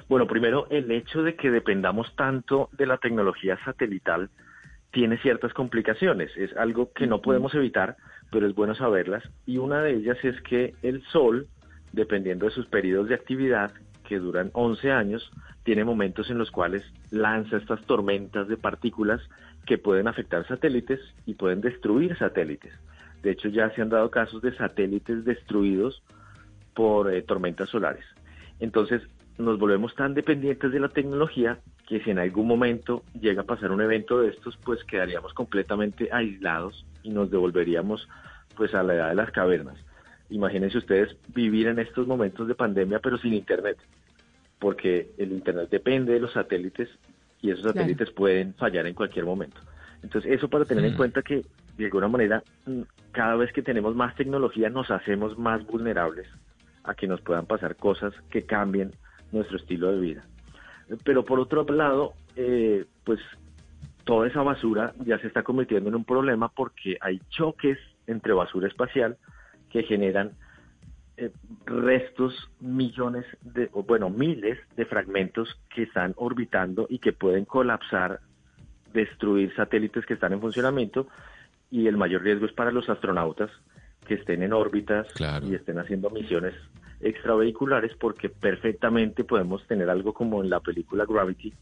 Bueno, 0.07 0.25
primero, 0.25 0.67
el 0.71 0.91
hecho 0.91 1.21
de 1.21 1.36
que 1.36 1.51
dependamos 1.51 2.15
tanto 2.15 2.69
de 2.71 2.88
la 2.88 2.98
tecnología 2.98 3.59
satelital 3.63 4.29
tiene 4.91 5.19
ciertas 5.19 5.53
complicaciones. 5.53 6.36
Es 6.36 6.55
algo 6.57 6.91
que 6.93 7.05
no 7.05 7.21
podemos 7.21 7.53
evitar, 7.53 7.95
pero 8.31 8.48
es 8.48 8.55
bueno 8.55 8.74
saberlas. 8.74 9.24
Y 9.45 9.57
una 9.57 9.81
de 9.83 9.93
ellas 9.93 10.17
es 10.24 10.41
que 10.41 10.74
el 10.81 11.03
Sol, 11.12 11.48
dependiendo 11.93 12.45
de 12.45 12.51
sus 12.51 12.65
periodos 12.65 13.09
de 13.09 13.15
actividad, 13.15 13.71
que 14.09 14.17
duran 14.17 14.49
11 14.53 14.91
años, 14.91 15.31
tiene 15.63 15.85
momentos 15.85 16.31
en 16.31 16.39
los 16.39 16.49
cuales 16.49 16.83
lanza 17.11 17.57
estas 17.57 17.81
tormentas 17.83 18.47
de 18.47 18.57
partículas 18.57 19.21
que 19.67 19.77
pueden 19.77 20.07
afectar 20.07 20.47
satélites 20.47 20.99
y 21.27 21.35
pueden 21.35 21.61
destruir 21.61 22.17
satélites. 22.17 22.73
De 23.21 23.29
hecho, 23.29 23.49
ya 23.49 23.69
se 23.69 23.83
han 23.83 23.89
dado 23.89 24.09
casos 24.09 24.41
de 24.41 24.55
satélites 24.55 25.25
destruidos 25.25 26.01
por 26.73 27.13
eh, 27.13 27.21
tormentas 27.21 27.69
solares. 27.69 28.03
Entonces, 28.59 29.03
nos 29.37 29.59
volvemos 29.59 29.93
tan 29.93 30.15
dependientes 30.15 30.71
de 30.71 30.79
la 30.79 30.89
tecnología 30.89 31.59
que 31.87 32.01
si 32.01 32.09
en 32.09 32.17
algún 32.17 32.47
momento 32.47 33.03
llega 33.19 33.43
a 33.43 33.45
pasar 33.45 33.71
un 33.71 33.81
evento 33.81 34.21
de 34.21 34.29
estos, 34.29 34.57
pues 34.57 34.83
quedaríamos 34.85 35.33
completamente 35.33 36.09
aislados 36.11 36.83
y 37.03 37.11
nos 37.11 37.29
devolveríamos 37.29 38.07
pues 38.57 38.73
a 38.73 38.81
la 38.81 38.95
edad 38.95 39.09
de 39.09 39.15
las 39.15 39.31
cavernas. 39.31 39.77
Imagínense 40.31 40.79
ustedes 40.79 41.15
vivir 41.27 41.67
en 41.67 41.77
estos 41.77 42.07
momentos 42.07 42.47
de 42.47 42.55
pandemia 42.55 42.99
pero 42.99 43.17
sin 43.19 43.33
internet 43.33 43.77
porque 44.59 45.11
el 45.17 45.31
Internet 45.31 45.69
depende 45.69 46.13
de 46.13 46.19
los 46.19 46.33
satélites 46.33 46.89
y 47.41 47.51
esos 47.51 47.63
satélites 47.63 48.11
pueden 48.11 48.53
fallar 48.55 48.85
en 48.85 48.93
cualquier 48.93 49.25
momento. 49.25 49.59
Entonces, 50.03 50.31
eso 50.31 50.49
para 50.49 50.65
tener 50.65 50.85
en 50.85 50.93
mm. 50.93 50.97
cuenta 50.97 51.21
que, 51.21 51.45
de 51.77 51.85
alguna 51.85 52.07
manera, 52.07 52.43
mm, 52.65 52.81
cada 53.11 53.35
vez 53.35 53.51
que 53.53 53.61
tenemos 53.61 53.95
más 53.95 54.15
tecnología 54.15 54.69
nos 54.69 54.91
hacemos 54.91 55.37
más 55.37 55.65
vulnerables 55.65 56.27
a 56.83 56.93
que 56.93 57.07
nos 57.07 57.21
puedan 57.21 57.45
pasar 57.45 57.75
cosas 57.75 58.13
que 58.29 58.43
cambien 58.43 58.91
nuestro 59.31 59.57
estilo 59.57 59.91
de 59.91 59.99
vida. 59.99 60.25
Pero 61.03 61.23
por 61.23 61.39
otro 61.39 61.63
lado, 61.63 62.13
eh, 62.35 62.85
pues 63.03 63.19
toda 64.03 64.27
esa 64.27 64.41
basura 64.41 64.93
ya 65.05 65.19
se 65.19 65.27
está 65.27 65.43
convirtiendo 65.43 65.89
en 65.89 65.95
un 65.95 66.03
problema 66.03 66.49
porque 66.49 66.97
hay 66.99 67.21
choques 67.29 67.77
entre 68.07 68.33
basura 68.33 68.67
espacial 68.67 69.17
que 69.69 69.83
generan 69.83 70.31
eh, 71.19 71.31
restos, 71.65 72.33
millones 72.61 73.25
de, 73.41 73.69
o 73.73 73.83
bueno, 73.83 74.09
miles 74.09 74.57
de 74.77 74.85
fragmentos 74.85 75.49
que 75.73 75.83
están 75.83 76.13
orbitando 76.15 76.88
y 76.89 76.99
que 76.99 77.11
pueden 77.11 77.43
colapsar 77.43 78.21
destruir 78.93 79.53
satélites 79.55 80.05
que 80.05 80.13
están 80.13 80.31
en 80.31 80.39
funcionamiento 80.39 81.07
y 81.69 81.88
el 81.88 81.97
mayor 81.97 82.23
riesgo 82.23 82.45
es 82.45 82.53
para 82.53 82.71
los 82.71 82.88
astronautas 82.89 83.51
que 84.07 84.15
estén 84.15 84.43
en 84.43 84.53
órbitas 84.53 85.07
y 85.43 85.53
estén 85.53 85.77
haciendo 85.77 86.09
misiones 86.09 86.55
extravehiculares 87.01 87.91
porque 87.99 88.29
perfectamente 88.29 89.25
podemos 89.25 89.65
tener 89.67 89.89
algo 89.89 90.13
como 90.13 90.41
en 90.41 90.49
la 90.49 90.61
película 90.61 91.05
Gravity. 91.05 91.53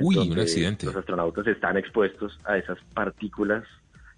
Uy, 0.00 0.16
un 0.16 0.38
accidente. 0.38 0.86
Los 0.86 0.96
astronautas 0.96 1.46
están 1.46 1.76
expuestos 1.76 2.38
a 2.44 2.56
esas 2.56 2.78
partículas, 2.94 3.64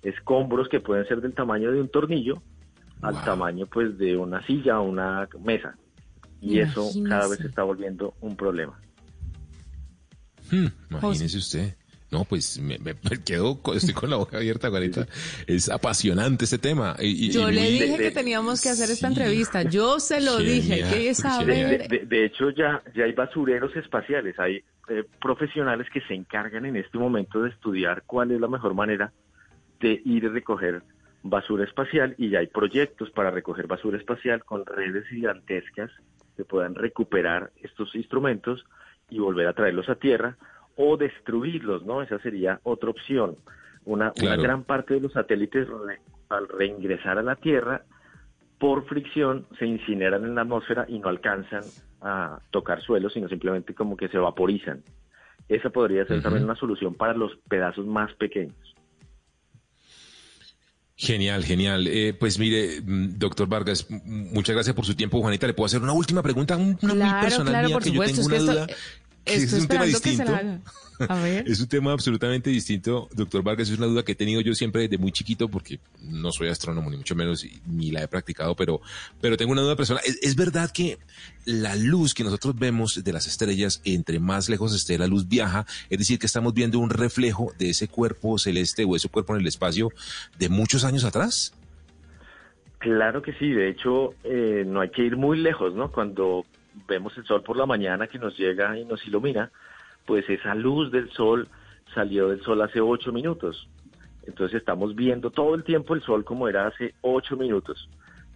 escombros 0.03 0.69
que 0.69 0.81
pueden 0.81 1.07
ser 1.07 1.21
del 1.21 1.35
tamaño 1.35 1.73
de 1.73 1.81
un 1.81 1.89
tornillo 1.89 2.41
al 3.03 3.25
tamaño 3.25 3.67
pues 3.67 3.97
de 3.99 4.17
una 4.17 4.45
silla 4.47 4.81
o 4.81 4.85
una 4.85 5.29
mesa. 5.43 5.77
Y 6.41 6.61
eso 6.61 6.89
cada 7.09 7.29
vez 7.29 7.39
se 7.39 7.49
está 7.49 7.63
volviendo 7.65 8.15
un 8.21 8.37
problema. 8.37 8.79
Hmm, 10.51 10.67
imagínese 10.91 11.39
usted. 11.39 11.75
No, 12.11 12.25
pues 12.25 12.59
me, 12.59 12.79
quedo, 13.23 13.61
estoy 13.75 13.93
con 13.93 14.09
la 14.09 14.17
boca 14.17 14.39
abierta, 14.39 14.69
Guarita. 14.69 15.07
Es 15.47 15.69
apasionante 15.69 16.45
este 16.45 16.57
tema. 16.57 16.97
Y, 16.99 17.31
Yo 17.31 17.51
le 17.51 17.71
dije 17.71 17.99
que 17.99 18.11
teníamos 18.11 18.63
que 18.63 18.71
hacer 18.71 18.91
esta 18.91 19.09
entrevista. 19.09 19.63
Yo 19.65 20.01
se 20.01 20.23
lo 20.23 20.39
dije, 20.39 20.85
que 20.91 21.15
saber. 21.15 21.87
De, 21.87 22.07
de, 22.07 22.25
hecho, 22.25 22.49
ya, 22.51 22.83
ya 22.95 23.05
hay 23.05 23.13
basureros 23.13 23.77
espaciales. 23.77 24.39
Hay 24.39 24.63
eh, 24.89 25.05
profesionales 25.21 25.87
que 25.93 26.01
se 26.01 26.15
encargan 26.15 26.65
en 26.65 26.77
este 26.77 26.97
momento 26.97 27.43
de 27.43 27.51
estudiar 27.51 28.05
cuál 28.07 28.31
es 28.31 28.41
la 28.41 28.49
mejor 28.49 28.73
manera 28.73 29.13
de 29.81 30.01
ir 30.07 30.25
a 30.25 30.31
recoger 30.31 30.83
basura 31.31 31.65
espacial 31.65 32.15
y 32.19 32.31
ya 32.31 32.41
hay 32.41 32.47
proyectos 32.47 33.11
para 33.11 33.31
recoger 33.31 33.67
basura 33.67 33.99
espacial 33.99 34.45
con 34.45 34.65
redes 34.67 35.07
gigantescas 35.09 35.91
que 36.37 36.45
puedan 36.45 36.75
recuperar 36.75 37.51
estos 37.63 37.95
instrumentos 37.95 38.65
y 39.11 39.19
volver 39.19 39.47
a 39.49 39.53
traerlos 39.53 39.89
a 39.89 39.97
tierra 39.97 40.37
o 40.77 40.97
destruirlos, 40.97 41.85
¿no? 41.85 42.03
Esa 42.03 42.19
sería 42.21 42.61
otra 42.63 42.91
opción. 42.91 43.37
Una, 43.85 44.13
una 44.23 44.37
gran 44.37 44.65
parte 44.65 44.95
de 44.95 45.01
los 45.01 45.13
satélites 45.13 45.67
al 46.29 46.49
reingresar 46.49 47.19
a 47.19 47.23
la 47.23 47.37
Tierra 47.37 47.83
por 48.59 48.87
fricción 48.87 49.47
se 49.59 49.67
incineran 49.67 50.25
en 50.25 50.35
la 50.35 50.43
atmósfera 50.43 50.85
y 50.89 50.99
no 50.99 51.09
alcanzan 51.09 51.63
a 52.01 52.41
tocar 52.51 52.81
suelo, 52.83 53.09
sino 53.09 53.29
simplemente 53.29 53.75
como 53.75 53.97
que 53.97 54.09
se 54.09 54.19
vaporizan. 54.19 54.83
Esa 55.49 55.71
podría 55.71 56.05
ser 56.05 56.23
también 56.23 56.45
una 56.45 56.57
solución 56.57 56.95
para 56.95 57.15
los 57.15 57.37
pedazos 57.49 57.87
más 57.87 58.13
pequeños. 58.15 58.75
Genial, 61.01 61.45
genial. 61.45 61.87
Eh, 61.87 62.13
pues 62.13 62.41
mire, 62.41 62.81
mm, 62.81 63.19
doctor 63.19 63.47
Vargas, 63.49 63.87
muchas 63.89 64.55
gracias 64.55 64.75
por 64.75 64.85
su 64.85 64.97
tiempo. 64.97 65.21
Juanita, 65.21 65.47
¿le 65.47 65.55
puedo 65.55 65.67
hacer 65.67 65.81
una 65.81 65.93
última 65.93 66.25
pregunta? 66.25 66.57
Una 66.57 66.77
muy 66.95 67.21
personal 67.23 67.67
mía 67.67 67.79
que 67.79 67.93
yo 67.93 68.03
tengo 68.03 68.27
una 68.27 68.39
duda 68.39 68.67
es 69.25 69.53
un 69.53 69.69
tema 69.69 69.85
distinto. 69.85 70.33
Es 71.47 71.61
un 71.61 71.69
tema 71.69 71.93
absolutamente 71.93 72.51
distinto, 72.51 73.09
doctor 73.15 73.43
Vargas. 73.43 73.71
Es 73.71 73.79
una 73.79 73.87
duda 73.87 74.05
que 74.05 74.13
he 74.13 74.15
tenido 74.15 74.41
yo 74.41 74.55
siempre 74.55 74.83
desde 74.83 74.99
muy 74.99 75.13
chiquito, 75.13 75.49
porque 75.49 75.79
no 76.03 76.33
soy 76.33 76.49
astrónomo, 76.49 76.91
ni 76.91 76.97
mucho 76.97 77.15
menos, 77.15 77.47
ni 77.67 77.91
la 77.91 78.03
he 78.03 78.09
practicado, 78.09 78.55
pero, 78.55 78.81
pero 79.21 79.37
tengo 79.37 79.53
una 79.53 79.63
duda 79.63 79.77
personal. 79.77 80.03
¿Es, 80.05 80.37
verdad 80.37 80.71
que 80.73 80.99
la 81.45 81.77
luz 81.77 82.15
que 82.15 82.25
nosotros 82.25 82.59
vemos 82.59 83.03
de 83.03 83.13
las 83.13 83.27
estrellas, 83.27 83.81
entre 83.85 84.19
más 84.19 84.49
lejos 84.49 84.75
esté 84.75 84.99
la 84.99 85.07
luz 85.07 85.29
viaja, 85.29 85.67
es 85.91 85.99
decir, 85.99 86.19
que 86.19 86.27
estamos 86.27 86.55
viendo 86.55 86.79
un 86.79 86.91
reflejo 86.91 87.53
de 87.59 87.71
ese 87.71 87.89
cuerpo 87.89 88.39
celeste 88.39 88.85
o 88.85 88.97
ese 88.97 89.09
cuerpo 89.09 89.35
en 89.35 89.41
el 89.41 89.47
espacio 89.47 89.91
de 90.39 90.49
muchos 90.49 90.85
años 90.85 91.05
atrás? 91.05 91.55
Claro 92.79 93.23
que 93.23 93.33
sí, 93.35 93.51
de 93.51 93.69
hecho 93.69 94.15
eh, 94.23 94.65
no 94.67 94.81
hay 94.81 94.91
que 94.91 95.03
ir 95.03 95.17
muy 95.17 95.39
lejos, 95.39 95.75
¿no? 95.75 95.91
Cuando 95.91 96.45
vemos 96.87 97.17
el 97.17 97.25
sol 97.25 97.43
por 97.43 97.57
la 97.57 97.67
mañana 97.67 98.07
que 98.07 98.19
nos 98.19 98.39
llega 98.39 98.79
y 98.79 98.85
nos 98.85 99.05
ilumina, 99.07 99.51
pues 100.09 100.29
esa 100.31 100.55
luz 100.55 100.91
del 100.91 101.11
sol 101.11 101.49
salió 101.95 102.31
del 102.31 102.41
sol 102.41 102.63
hace 102.63 102.81
ocho 102.81 103.13
minutos. 103.13 103.69
Entonces 104.27 104.57
estamos 104.57 104.95
viendo 104.95 105.31
todo 105.31 105.55
el 105.55 105.65
tiempo 105.65 105.95
el 105.95 106.01
sol 106.01 106.25
como 106.25 106.49
era 106.49 106.67
hace 106.67 106.95
ocho 107.03 107.37
minutos. 107.37 107.91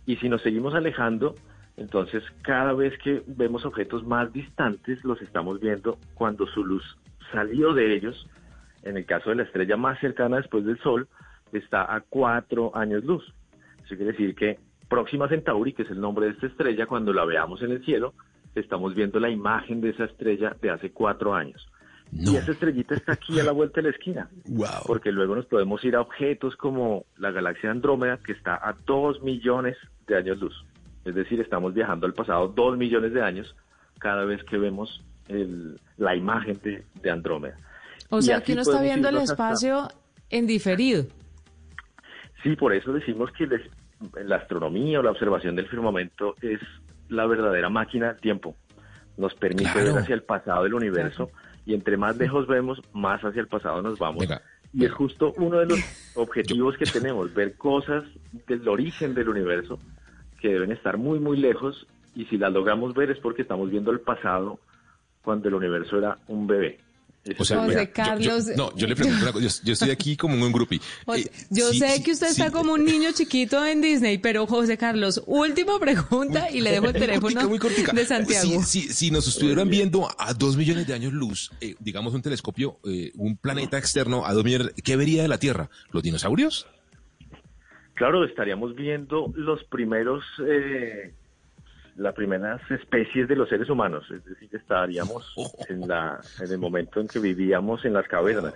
Y 0.05 0.17
si 0.17 0.29
nos 0.29 0.43
seguimos 0.43 0.75
alejando, 0.75 1.35
entonces 1.79 2.23
cada 2.43 2.75
vez 2.75 2.97
que 2.99 3.23
vemos 3.27 3.65
objetos 3.65 4.05
más 4.05 4.31
distantes, 4.35 5.03
los 5.03 5.23
estamos 5.23 5.61
viendo 5.61 5.97
cuando 6.13 6.47
su 6.47 6.63
luz 6.63 6.85
salió 7.33 7.73
de 7.73 7.95
ellos. 7.95 8.29
En 8.83 8.99
el 8.99 9.07
caso 9.07 9.31
de 9.31 9.37
la 9.37 9.45
estrella 9.45 9.79
más 9.79 9.99
cercana 9.99 10.37
después 10.37 10.67
del 10.67 10.79
sol, 10.81 11.09
está 11.55 11.95
a 11.95 12.03
cuatro 12.03 12.77
años 12.77 13.03
luz. 13.03 13.25
Eso 13.87 13.97
quiere 13.97 14.13
decir 14.13 14.35
que 14.35 14.59
Próxima 14.91 15.27
Centauri, 15.27 15.73
que 15.73 15.85
es 15.85 15.91
el 15.91 16.03
nombre 16.03 16.27
de 16.27 16.33
esta 16.33 16.49
estrella, 16.49 16.85
cuando 16.85 17.15
la 17.15 17.25
veamos 17.25 17.63
en 17.63 17.71
el 17.71 17.83
cielo, 17.83 18.13
estamos 18.55 18.95
viendo 18.95 19.19
la 19.21 19.31
imagen 19.31 19.81
de 19.81 19.91
esa 19.91 20.05
estrella 20.05 20.57
de 20.61 20.71
hace 20.71 20.91
cuatro 20.91 21.35
años. 21.35 21.67
Y 22.13 22.37
esa 22.37 22.53
estrellita 22.53 22.95
está 22.95 23.13
aquí 23.13 23.41
a 23.41 23.45
la 23.45 23.53
vuelta 23.53 23.81
de 23.81 23.89
la 23.89 23.95
esquina. 23.97 24.29
Porque 24.87 25.11
luego 25.11 25.35
nos 25.35 25.47
podemos 25.47 25.83
ir 25.83 25.97
a 25.97 26.03
objetos 26.03 26.57
como 26.57 27.07
la 27.17 27.31
galaxia 27.31 27.71
Andrómeda, 27.71 28.19
que 28.19 28.33
está 28.33 28.55
a 28.57 28.75
dos 28.85 29.23
millones 29.23 29.79
de 30.07 30.17
años 30.19 30.39
luz. 30.39 30.65
Es 31.07 31.15
decir, 31.15 31.41
estamos 31.41 31.73
viajando 31.73 32.07
al 32.07 32.13
pasado 32.13 32.49
dos 32.49 32.77
millones 32.77 33.15
de 33.15 33.23
años 33.23 33.57
cada 33.99 34.25
vez 34.25 34.45
que 34.45 34.59
vemos 34.59 35.03
la 35.97 36.15
imagen 36.15 36.61
de, 36.63 37.11
Andrómeda. 37.11 37.57
O 38.11 38.21
sea, 38.21 38.43
que 38.43 38.53
uno 38.53 38.63
está 38.63 38.83
viendo 38.83 39.09
el 39.09 39.17
espacio 39.17 39.89
en 40.29 40.47
diferido. 40.47 41.05
Sí, 42.43 42.57
por 42.57 42.75
eso 42.75 42.93
decimos 42.93 43.31
que 43.33 43.49
la 44.25 44.37
astronomía 44.37 45.01
o 45.01 45.03
la 45.03 45.13
observación 45.13 45.57
del 45.57 45.69
firmamento 45.69 46.35
es 46.43 46.61
la 47.09 47.27
verdadera 47.27 47.69
máquina 47.69 48.09
del 48.09 48.21
tiempo. 48.21 48.57
Nos 49.17 49.35
permite 49.35 49.71
ver 49.75 49.99
hacia 49.99 50.15
el 50.15 50.23
pasado 50.23 50.65
del 50.65 50.75
universo 50.75 51.31
y 51.67 51.75
entre 51.75 51.97
más 51.97 52.17
lejos 52.17 52.47
vemos, 52.47 52.83
más 52.93 53.23
hacia 53.23 53.41
el 53.41 53.49
pasado 53.49 53.83
nos 53.83 53.99
vamos. 53.99 54.27
y 54.73 54.85
es 54.85 54.93
justo 54.93 55.33
uno 55.37 55.59
de 55.59 55.67
los 55.67 55.81
objetivos 56.15 56.77
que 56.77 56.87
tenemos, 56.87 57.35
ver 57.35 57.57
cosas 57.57 58.05
del 58.47 58.67
origen 58.69 59.15
del 59.15 59.29
universo 59.29 59.79
que 60.41 60.49
deben 60.49 60.73
estar 60.73 60.97
muy, 60.97 61.21
muy 61.21 61.37
lejos 61.37 61.87
y 62.15 62.25
si 62.27 62.37
las 62.37 62.53
logramos 62.53 62.95
ver 62.95 63.11
es 63.11 63.19
porque 63.19 63.43
estamos 63.43 63.71
viendo 63.71 63.91
el 63.91 64.01
pasado 64.01 64.59
cuando 65.23 65.49
el 65.49 65.55
universo 65.55 65.99
era 65.99 66.19
un 66.27 66.47
bebé. 66.47 66.79
O 67.39 67.45
sea, 67.45 67.65
José 67.65 67.91
Carlos. 67.91 68.47
Yo, 68.47 68.57
no, 68.57 68.77
yo 68.77 68.87
le 68.89 68.97
pregunto 68.97 69.23
una 69.23 69.33
cosa. 69.33 69.63
Yo, 69.63 69.73
estoy 69.73 69.91
aquí 69.91 70.17
como 70.17 70.35
un 70.35 70.53
grupi. 70.53 70.81
Eh, 71.15 71.31
yo 71.51 71.73
sé 71.73 72.03
que 72.03 72.13
usted 72.13 72.29
está 72.29 72.51
como 72.51 72.73
un 72.73 72.85
niño 72.85 73.11
chiquito 73.13 73.65
en 73.65 73.81
Disney, 73.81 74.19
pero 74.19 74.47
José 74.47 74.77
Carlos, 74.77 75.23
última 75.27 75.79
pregunta 75.79 76.51
y 76.51 76.61
le 76.61 76.73
dejo 76.73 76.87
el 76.87 76.93
teléfono 76.95 77.59
de 77.93 78.07
Santiago. 78.07 78.63
Si, 78.65 79.11
nos 79.13 79.29
estuvieran 79.29 79.69
viendo 79.69 80.09
a 80.19 80.35
dos 80.35 80.57
millones 80.57 80.87
de 80.87 80.95
años 80.95 81.13
luz, 81.13 81.53
eh, 81.61 81.77
digamos 81.79 82.13
un 82.15 82.23
telescopio, 82.23 82.79
eh, 82.85 83.13
un 83.15 83.37
planeta 83.37 83.79
externo 83.79 84.27
a 84.27 84.33
dos 84.33 84.45
millones, 84.45 84.73
¿qué 84.83 84.97
vería 84.97 85.23
de 85.23 85.29
la 85.29 85.39
Tierra? 85.39 85.71
¿Los 85.93 86.03
dinosaurios? 86.03 86.67
Claro, 87.95 88.25
estaríamos 88.25 88.75
viendo 88.75 89.33
los 89.37 89.63
primeros 89.65 90.25
las 91.97 92.15
primeras 92.15 92.61
especies 92.71 93.29
de 93.29 93.37
los 93.37 93.49
seres 93.49 93.69
humanos, 93.69 94.05
es 94.11 94.25
decir, 94.25 94.49
estaríamos 94.53 95.35
en, 95.69 95.87
la, 95.87 96.21
en 96.41 96.51
el 96.51 96.59
momento 96.59 97.01
en 97.01 97.09
que 97.09 97.19
vivíamos 97.19 97.85
en 97.85 97.93
las 97.93 98.07
cavernas. 98.09 98.55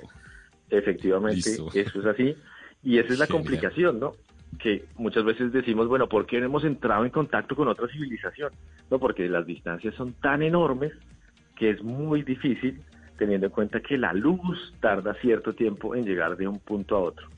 Efectivamente, 0.71 1.51
eso 1.75 2.01
es 2.01 2.07
así. 2.07 2.37
Y 2.83 2.99
esa 2.99 3.13
es 3.13 3.19
la 3.19 3.27
complicación, 3.27 4.01
¿no? 4.01 4.13
Que 4.59 4.85
muchas 4.97 5.25
veces 5.25 5.53
decimos, 5.53 5.89
bueno, 5.89 6.09
¿por 6.09 6.27
qué 6.27 6.41
no 6.41 6.47
hemos 6.47 6.65
entrado 6.65 7.05
en 7.05 7.11
contacto 7.11 7.55
con 7.55 7.69
otra 7.69 7.89
civilización? 7.89 8.53
No, 8.91 8.99
porque 8.99 9.29
las 9.29 9.47
distancias 9.47 9.95
son 9.95 10.15
tan 10.15 10.43
enormes 10.43 10.93
que 11.57 11.71
es 11.71 11.83
muy 11.83 12.23
difícil, 12.23 12.81
teniendo 13.17 13.47
en 13.47 13.53
cuenta 13.53 13.81
que 13.81 13.97
la 13.97 14.13
luz 14.13 14.75
tarda 14.81 15.15
cierto 15.15 15.55
tiempo 15.55 15.95
en 15.95 16.05
llegar 16.05 16.37
de 16.37 16.49
un 16.49 16.59
punto 16.59 16.97
a 16.97 17.01
otro 17.01 17.36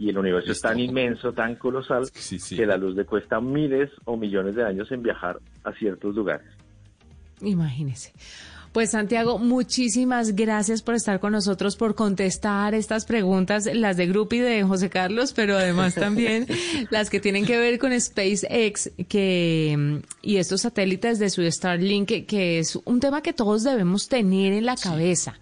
y 0.00 0.08
el 0.08 0.16
universo 0.16 0.50
es 0.50 0.62
tan 0.62 0.80
inmenso, 0.80 1.34
tan 1.34 1.56
colosal, 1.56 2.08
que 2.10 2.64
la 2.64 2.78
luz 2.78 2.96
le 2.96 3.04
cuesta 3.04 3.38
miles 3.38 3.90
o 4.06 4.16
millones 4.16 4.56
de 4.56 4.64
años 4.64 4.90
en 4.92 5.02
viajar 5.02 5.38
a 5.62 5.72
ciertos 5.74 6.14
lugares. 6.14 6.46
Imagínese. 7.42 8.14
Pues 8.72 8.90
Santiago, 8.90 9.40
muchísimas 9.40 10.36
gracias 10.36 10.80
por 10.80 10.94
estar 10.94 11.18
con 11.18 11.32
nosotros, 11.32 11.74
por 11.74 11.96
contestar 11.96 12.72
estas 12.72 13.04
preguntas, 13.04 13.68
las 13.74 13.96
de 13.96 14.06
Grupo 14.06 14.36
y 14.36 14.38
de 14.38 14.62
José 14.62 14.88
Carlos, 14.88 15.32
pero 15.32 15.58
además 15.58 15.96
también 15.96 16.46
las 16.90 17.10
que 17.10 17.18
tienen 17.18 17.44
que 17.44 17.58
ver 17.58 17.80
con 17.80 18.00
SpaceX 18.00 18.92
que, 19.08 20.00
y 20.22 20.36
estos 20.36 20.60
satélites 20.60 21.18
de 21.18 21.30
su 21.30 21.42
Starlink, 21.50 22.26
que, 22.26 22.60
es 22.60 22.78
un 22.84 23.00
tema 23.00 23.22
que 23.22 23.32
todos 23.32 23.64
debemos 23.64 24.08
tener 24.08 24.52
en 24.52 24.64
la 24.64 24.76
cabeza. 24.76 25.34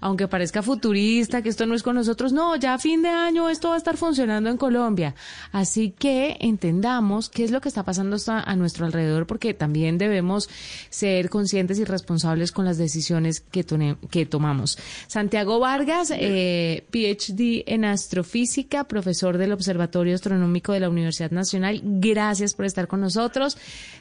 Aunque 0.00 0.28
parezca 0.28 0.62
futurista, 0.62 1.40
que 1.40 1.48
esto 1.48 1.64
no 1.64 1.74
es 1.74 1.82
con 1.82 1.96
nosotros, 1.96 2.34
no, 2.34 2.54
ya 2.56 2.74
a 2.74 2.78
fin 2.78 3.00
de 3.00 3.08
año 3.08 3.48
esto 3.48 3.68
va 3.68 3.76
a 3.76 3.78
estar 3.78 3.96
funcionando 3.96 4.50
en 4.50 4.58
Colombia. 4.58 5.14
Así 5.52 5.94
que 5.98 6.36
entendamos 6.40 7.30
qué 7.30 7.44
es 7.44 7.50
lo 7.50 7.62
que 7.62 7.70
está 7.70 7.82
pasando 7.82 8.18
a 8.26 8.56
nuestro 8.56 8.84
alrededor, 8.84 9.26
porque 9.26 9.54
también 9.54 9.96
debemos 9.96 10.50
ser 10.90 11.30
conscientes 11.30 11.78
y 11.78 11.84
responsables 11.84 12.52
con 12.52 12.66
las 12.66 12.73
decisiones 12.78 13.40
que, 13.40 13.64
que 14.10 14.26
tomamos. 14.26 14.78
Santiago 15.06 15.60
Vargas, 15.60 16.12
eh, 16.14 16.84
PhD 16.90 17.64
en 17.66 17.84
astrofísica, 17.84 18.84
profesor 18.84 19.38
del 19.38 19.52
Observatorio 19.52 20.14
Astronómico 20.14 20.72
de 20.72 20.80
la 20.80 20.88
Universidad 20.88 21.30
Nacional. 21.30 21.80
Gracias 21.82 22.54
por 22.54 22.64
estar 22.64 22.86
con 22.86 23.00
nosotros. 23.00 23.56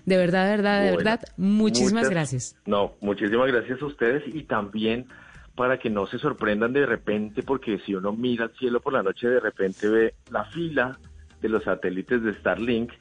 De 0.05 0.17
verdad, 0.17 0.45
de 0.45 0.51
verdad, 0.51 0.83
de 0.83 0.91
verdad, 0.91 1.21
muchísimas 1.37 2.09
gracias. 2.09 2.55
No, 2.65 2.93
muchísimas 3.01 3.47
gracias 3.51 3.81
a 3.81 3.85
ustedes 3.85 4.23
y 4.33 4.43
también 4.43 5.07
para 5.55 5.77
que 5.77 5.89
no 5.89 6.07
se 6.07 6.17
sorprendan 6.17 6.73
de 6.73 6.85
repente, 6.85 7.43
porque 7.43 7.79
si 7.85 7.93
uno 7.93 8.11
mira 8.11 8.45
al 8.45 8.55
cielo 8.57 8.81
por 8.81 8.93
la 8.93 9.03
noche, 9.03 9.27
de 9.27 9.39
repente 9.39 9.87
ve 9.87 10.15
la 10.31 10.45
fila 10.45 10.97
de 11.41 11.49
los 11.49 11.63
satélites 11.63 12.23
de 12.23 12.33
Starlink 12.35 12.91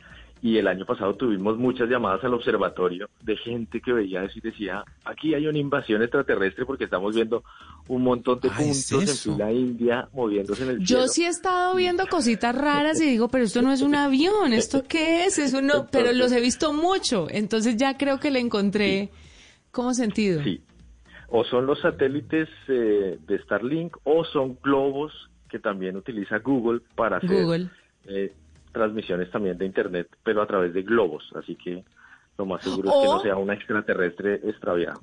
y 0.44 0.58
el 0.58 0.66
año 0.66 0.84
pasado 0.84 1.14
tuvimos 1.14 1.56
muchas 1.56 1.88
llamadas 1.88 2.24
al 2.24 2.34
observatorio 2.34 3.08
de 3.22 3.36
gente 3.36 3.80
que 3.80 3.92
veía 3.92 4.24
eso 4.24 4.38
y 4.38 4.40
decía, 4.40 4.84
aquí 5.04 5.34
hay 5.34 5.46
una 5.46 5.58
invasión 5.58 6.02
extraterrestre 6.02 6.66
porque 6.66 6.84
estamos 6.84 7.14
viendo 7.14 7.44
un 7.86 8.02
montón 8.02 8.40
de 8.40 8.48
Ah, 8.48 8.56
puntos 8.58 8.92
¿es 9.04 9.26
en 9.26 9.34
fila 9.34 9.52
india 9.52 10.08
moviéndose 10.12 10.64
en 10.64 10.70
el 10.70 10.78
Yo 10.80 10.84
cielo. 10.86 11.06
sí 11.08 11.24
he 11.24 11.28
estado 11.28 11.76
viendo 11.76 12.06
cositas 12.08 12.54
raras 12.56 13.00
y 13.00 13.06
digo, 13.06 13.28
pero 13.28 13.44
esto 13.44 13.62
no 13.62 13.72
es 13.72 13.82
un 13.82 13.94
avión, 13.94 14.52
¿esto 14.52 14.82
qué 14.88 15.26
es? 15.26 15.38
Eso 15.38 15.62
no, 15.62 15.86
pero 15.92 16.12
los 16.12 16.32
he 16.32 16.40
visto 16.40 16.72
mucho, 16.72 17.28
entonces 17.30 17.76
ya 17.76 17.96
creo 17.96 18.18
que 18.18 18.32
le 18.32 18.40
encontré 18.40 19.10
como 19.70 19.94
sentido. 19.94 20.42
Sí. 20.42 20.60
O 21.28 21.44
son 21.44 21.66
los 21.66 21.80
satélites 21.80 22.48
eh, 22.68 23.16
de 23.26 23.38
Starlink 23.44 23.96
o 24.04 24.24
son 24.24 24.58
globos 24.62 25.12
que 25.48 25.58
también 25.60 25.96
utiliza 25.96 26.38
Google 26.40 26.80
para 26.96 27.18
hacer 27.18 27.30
Google. 27.44 27.68
eh, 28.06 28.32
transmisiones 28.72 29.30
también 29.30 29.58
de 29.58 29.66
Internet, 29.66 30.08
pero 30.24 30.42
a 30.42 30.46
través 30.46 30.72
de 30.74 30.82
globos. 30.82 31.24
Así 31.34 31.56
que 31.56 31.84
lo 32.38 32.46
más 32.46 32.62
seguro 32.62 32.88
es 32.90 32.94
que 32.96 33.06
no 33.06 33.20
sea 33.22 33.36
un 33.36 33.50
extraterrestre 33.52 34.40
extraviado. 34.44 35.00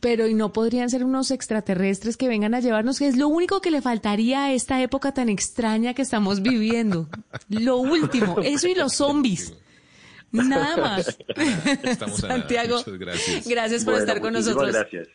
Pero 0.00 0.26
y 0.26 0.34
no 0.34 0.52
podrían 0.52 0.90
ser 0.90 1.02
unos 1.02 1.30
extraterrestres 1.30 2.18
que 2.18 2.28
vengan 2.28 2.54
a 2.54 2.60
llevarnos, 2.60 2.98
que 2.98 3.08
es 3.08 3.16
lo 3.16 3.28
único 3.28 3.62
que 3.62 3.70
le 3.70 3.80
faltaría 3.80 4.44
a 4.44 4.52
esta 4.52 4.82
época 4.82 5.14
tan 5.14 5.30
extraña 5.30 5.94
que 5.94 6.02
estamos 6.02 6.42
viviendo. 6.42 7.08
Lo 7.48 7.76
último, 7.78 8.36
eso 8.42 8.68
y 8.68 8.74
los 8.74 8.94
zombies. 8.94 9.54
Nada 10.30 10.76
más. 10.80 11.16
Estamos 11.84 12.22
a 12.24 12.28
nada. 12.28 12.40
Santiago, 12.40 12.82
gracias. 12.98 13.46
gracias 13.48 13.84
por 13.84 13.94
Bueno, 13.94 14.06
estar 14.06 14.20
con 14.20 14.32
nosotros. 14.34 14.72
Gracias. 14.72 15.08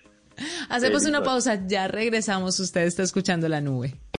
Hacemos 0.69 1.03
Feliz 1.03 1.09
una 1.09 1.21
pausa, 1.21 1.67
ya 1.67 1.87
regresamos. 1.87 2.59
Usted 2.59 2.81
está 2.81 3.03
escuchando 3.03 3.49
la 3.49 3.61
nube. 3.61 3.99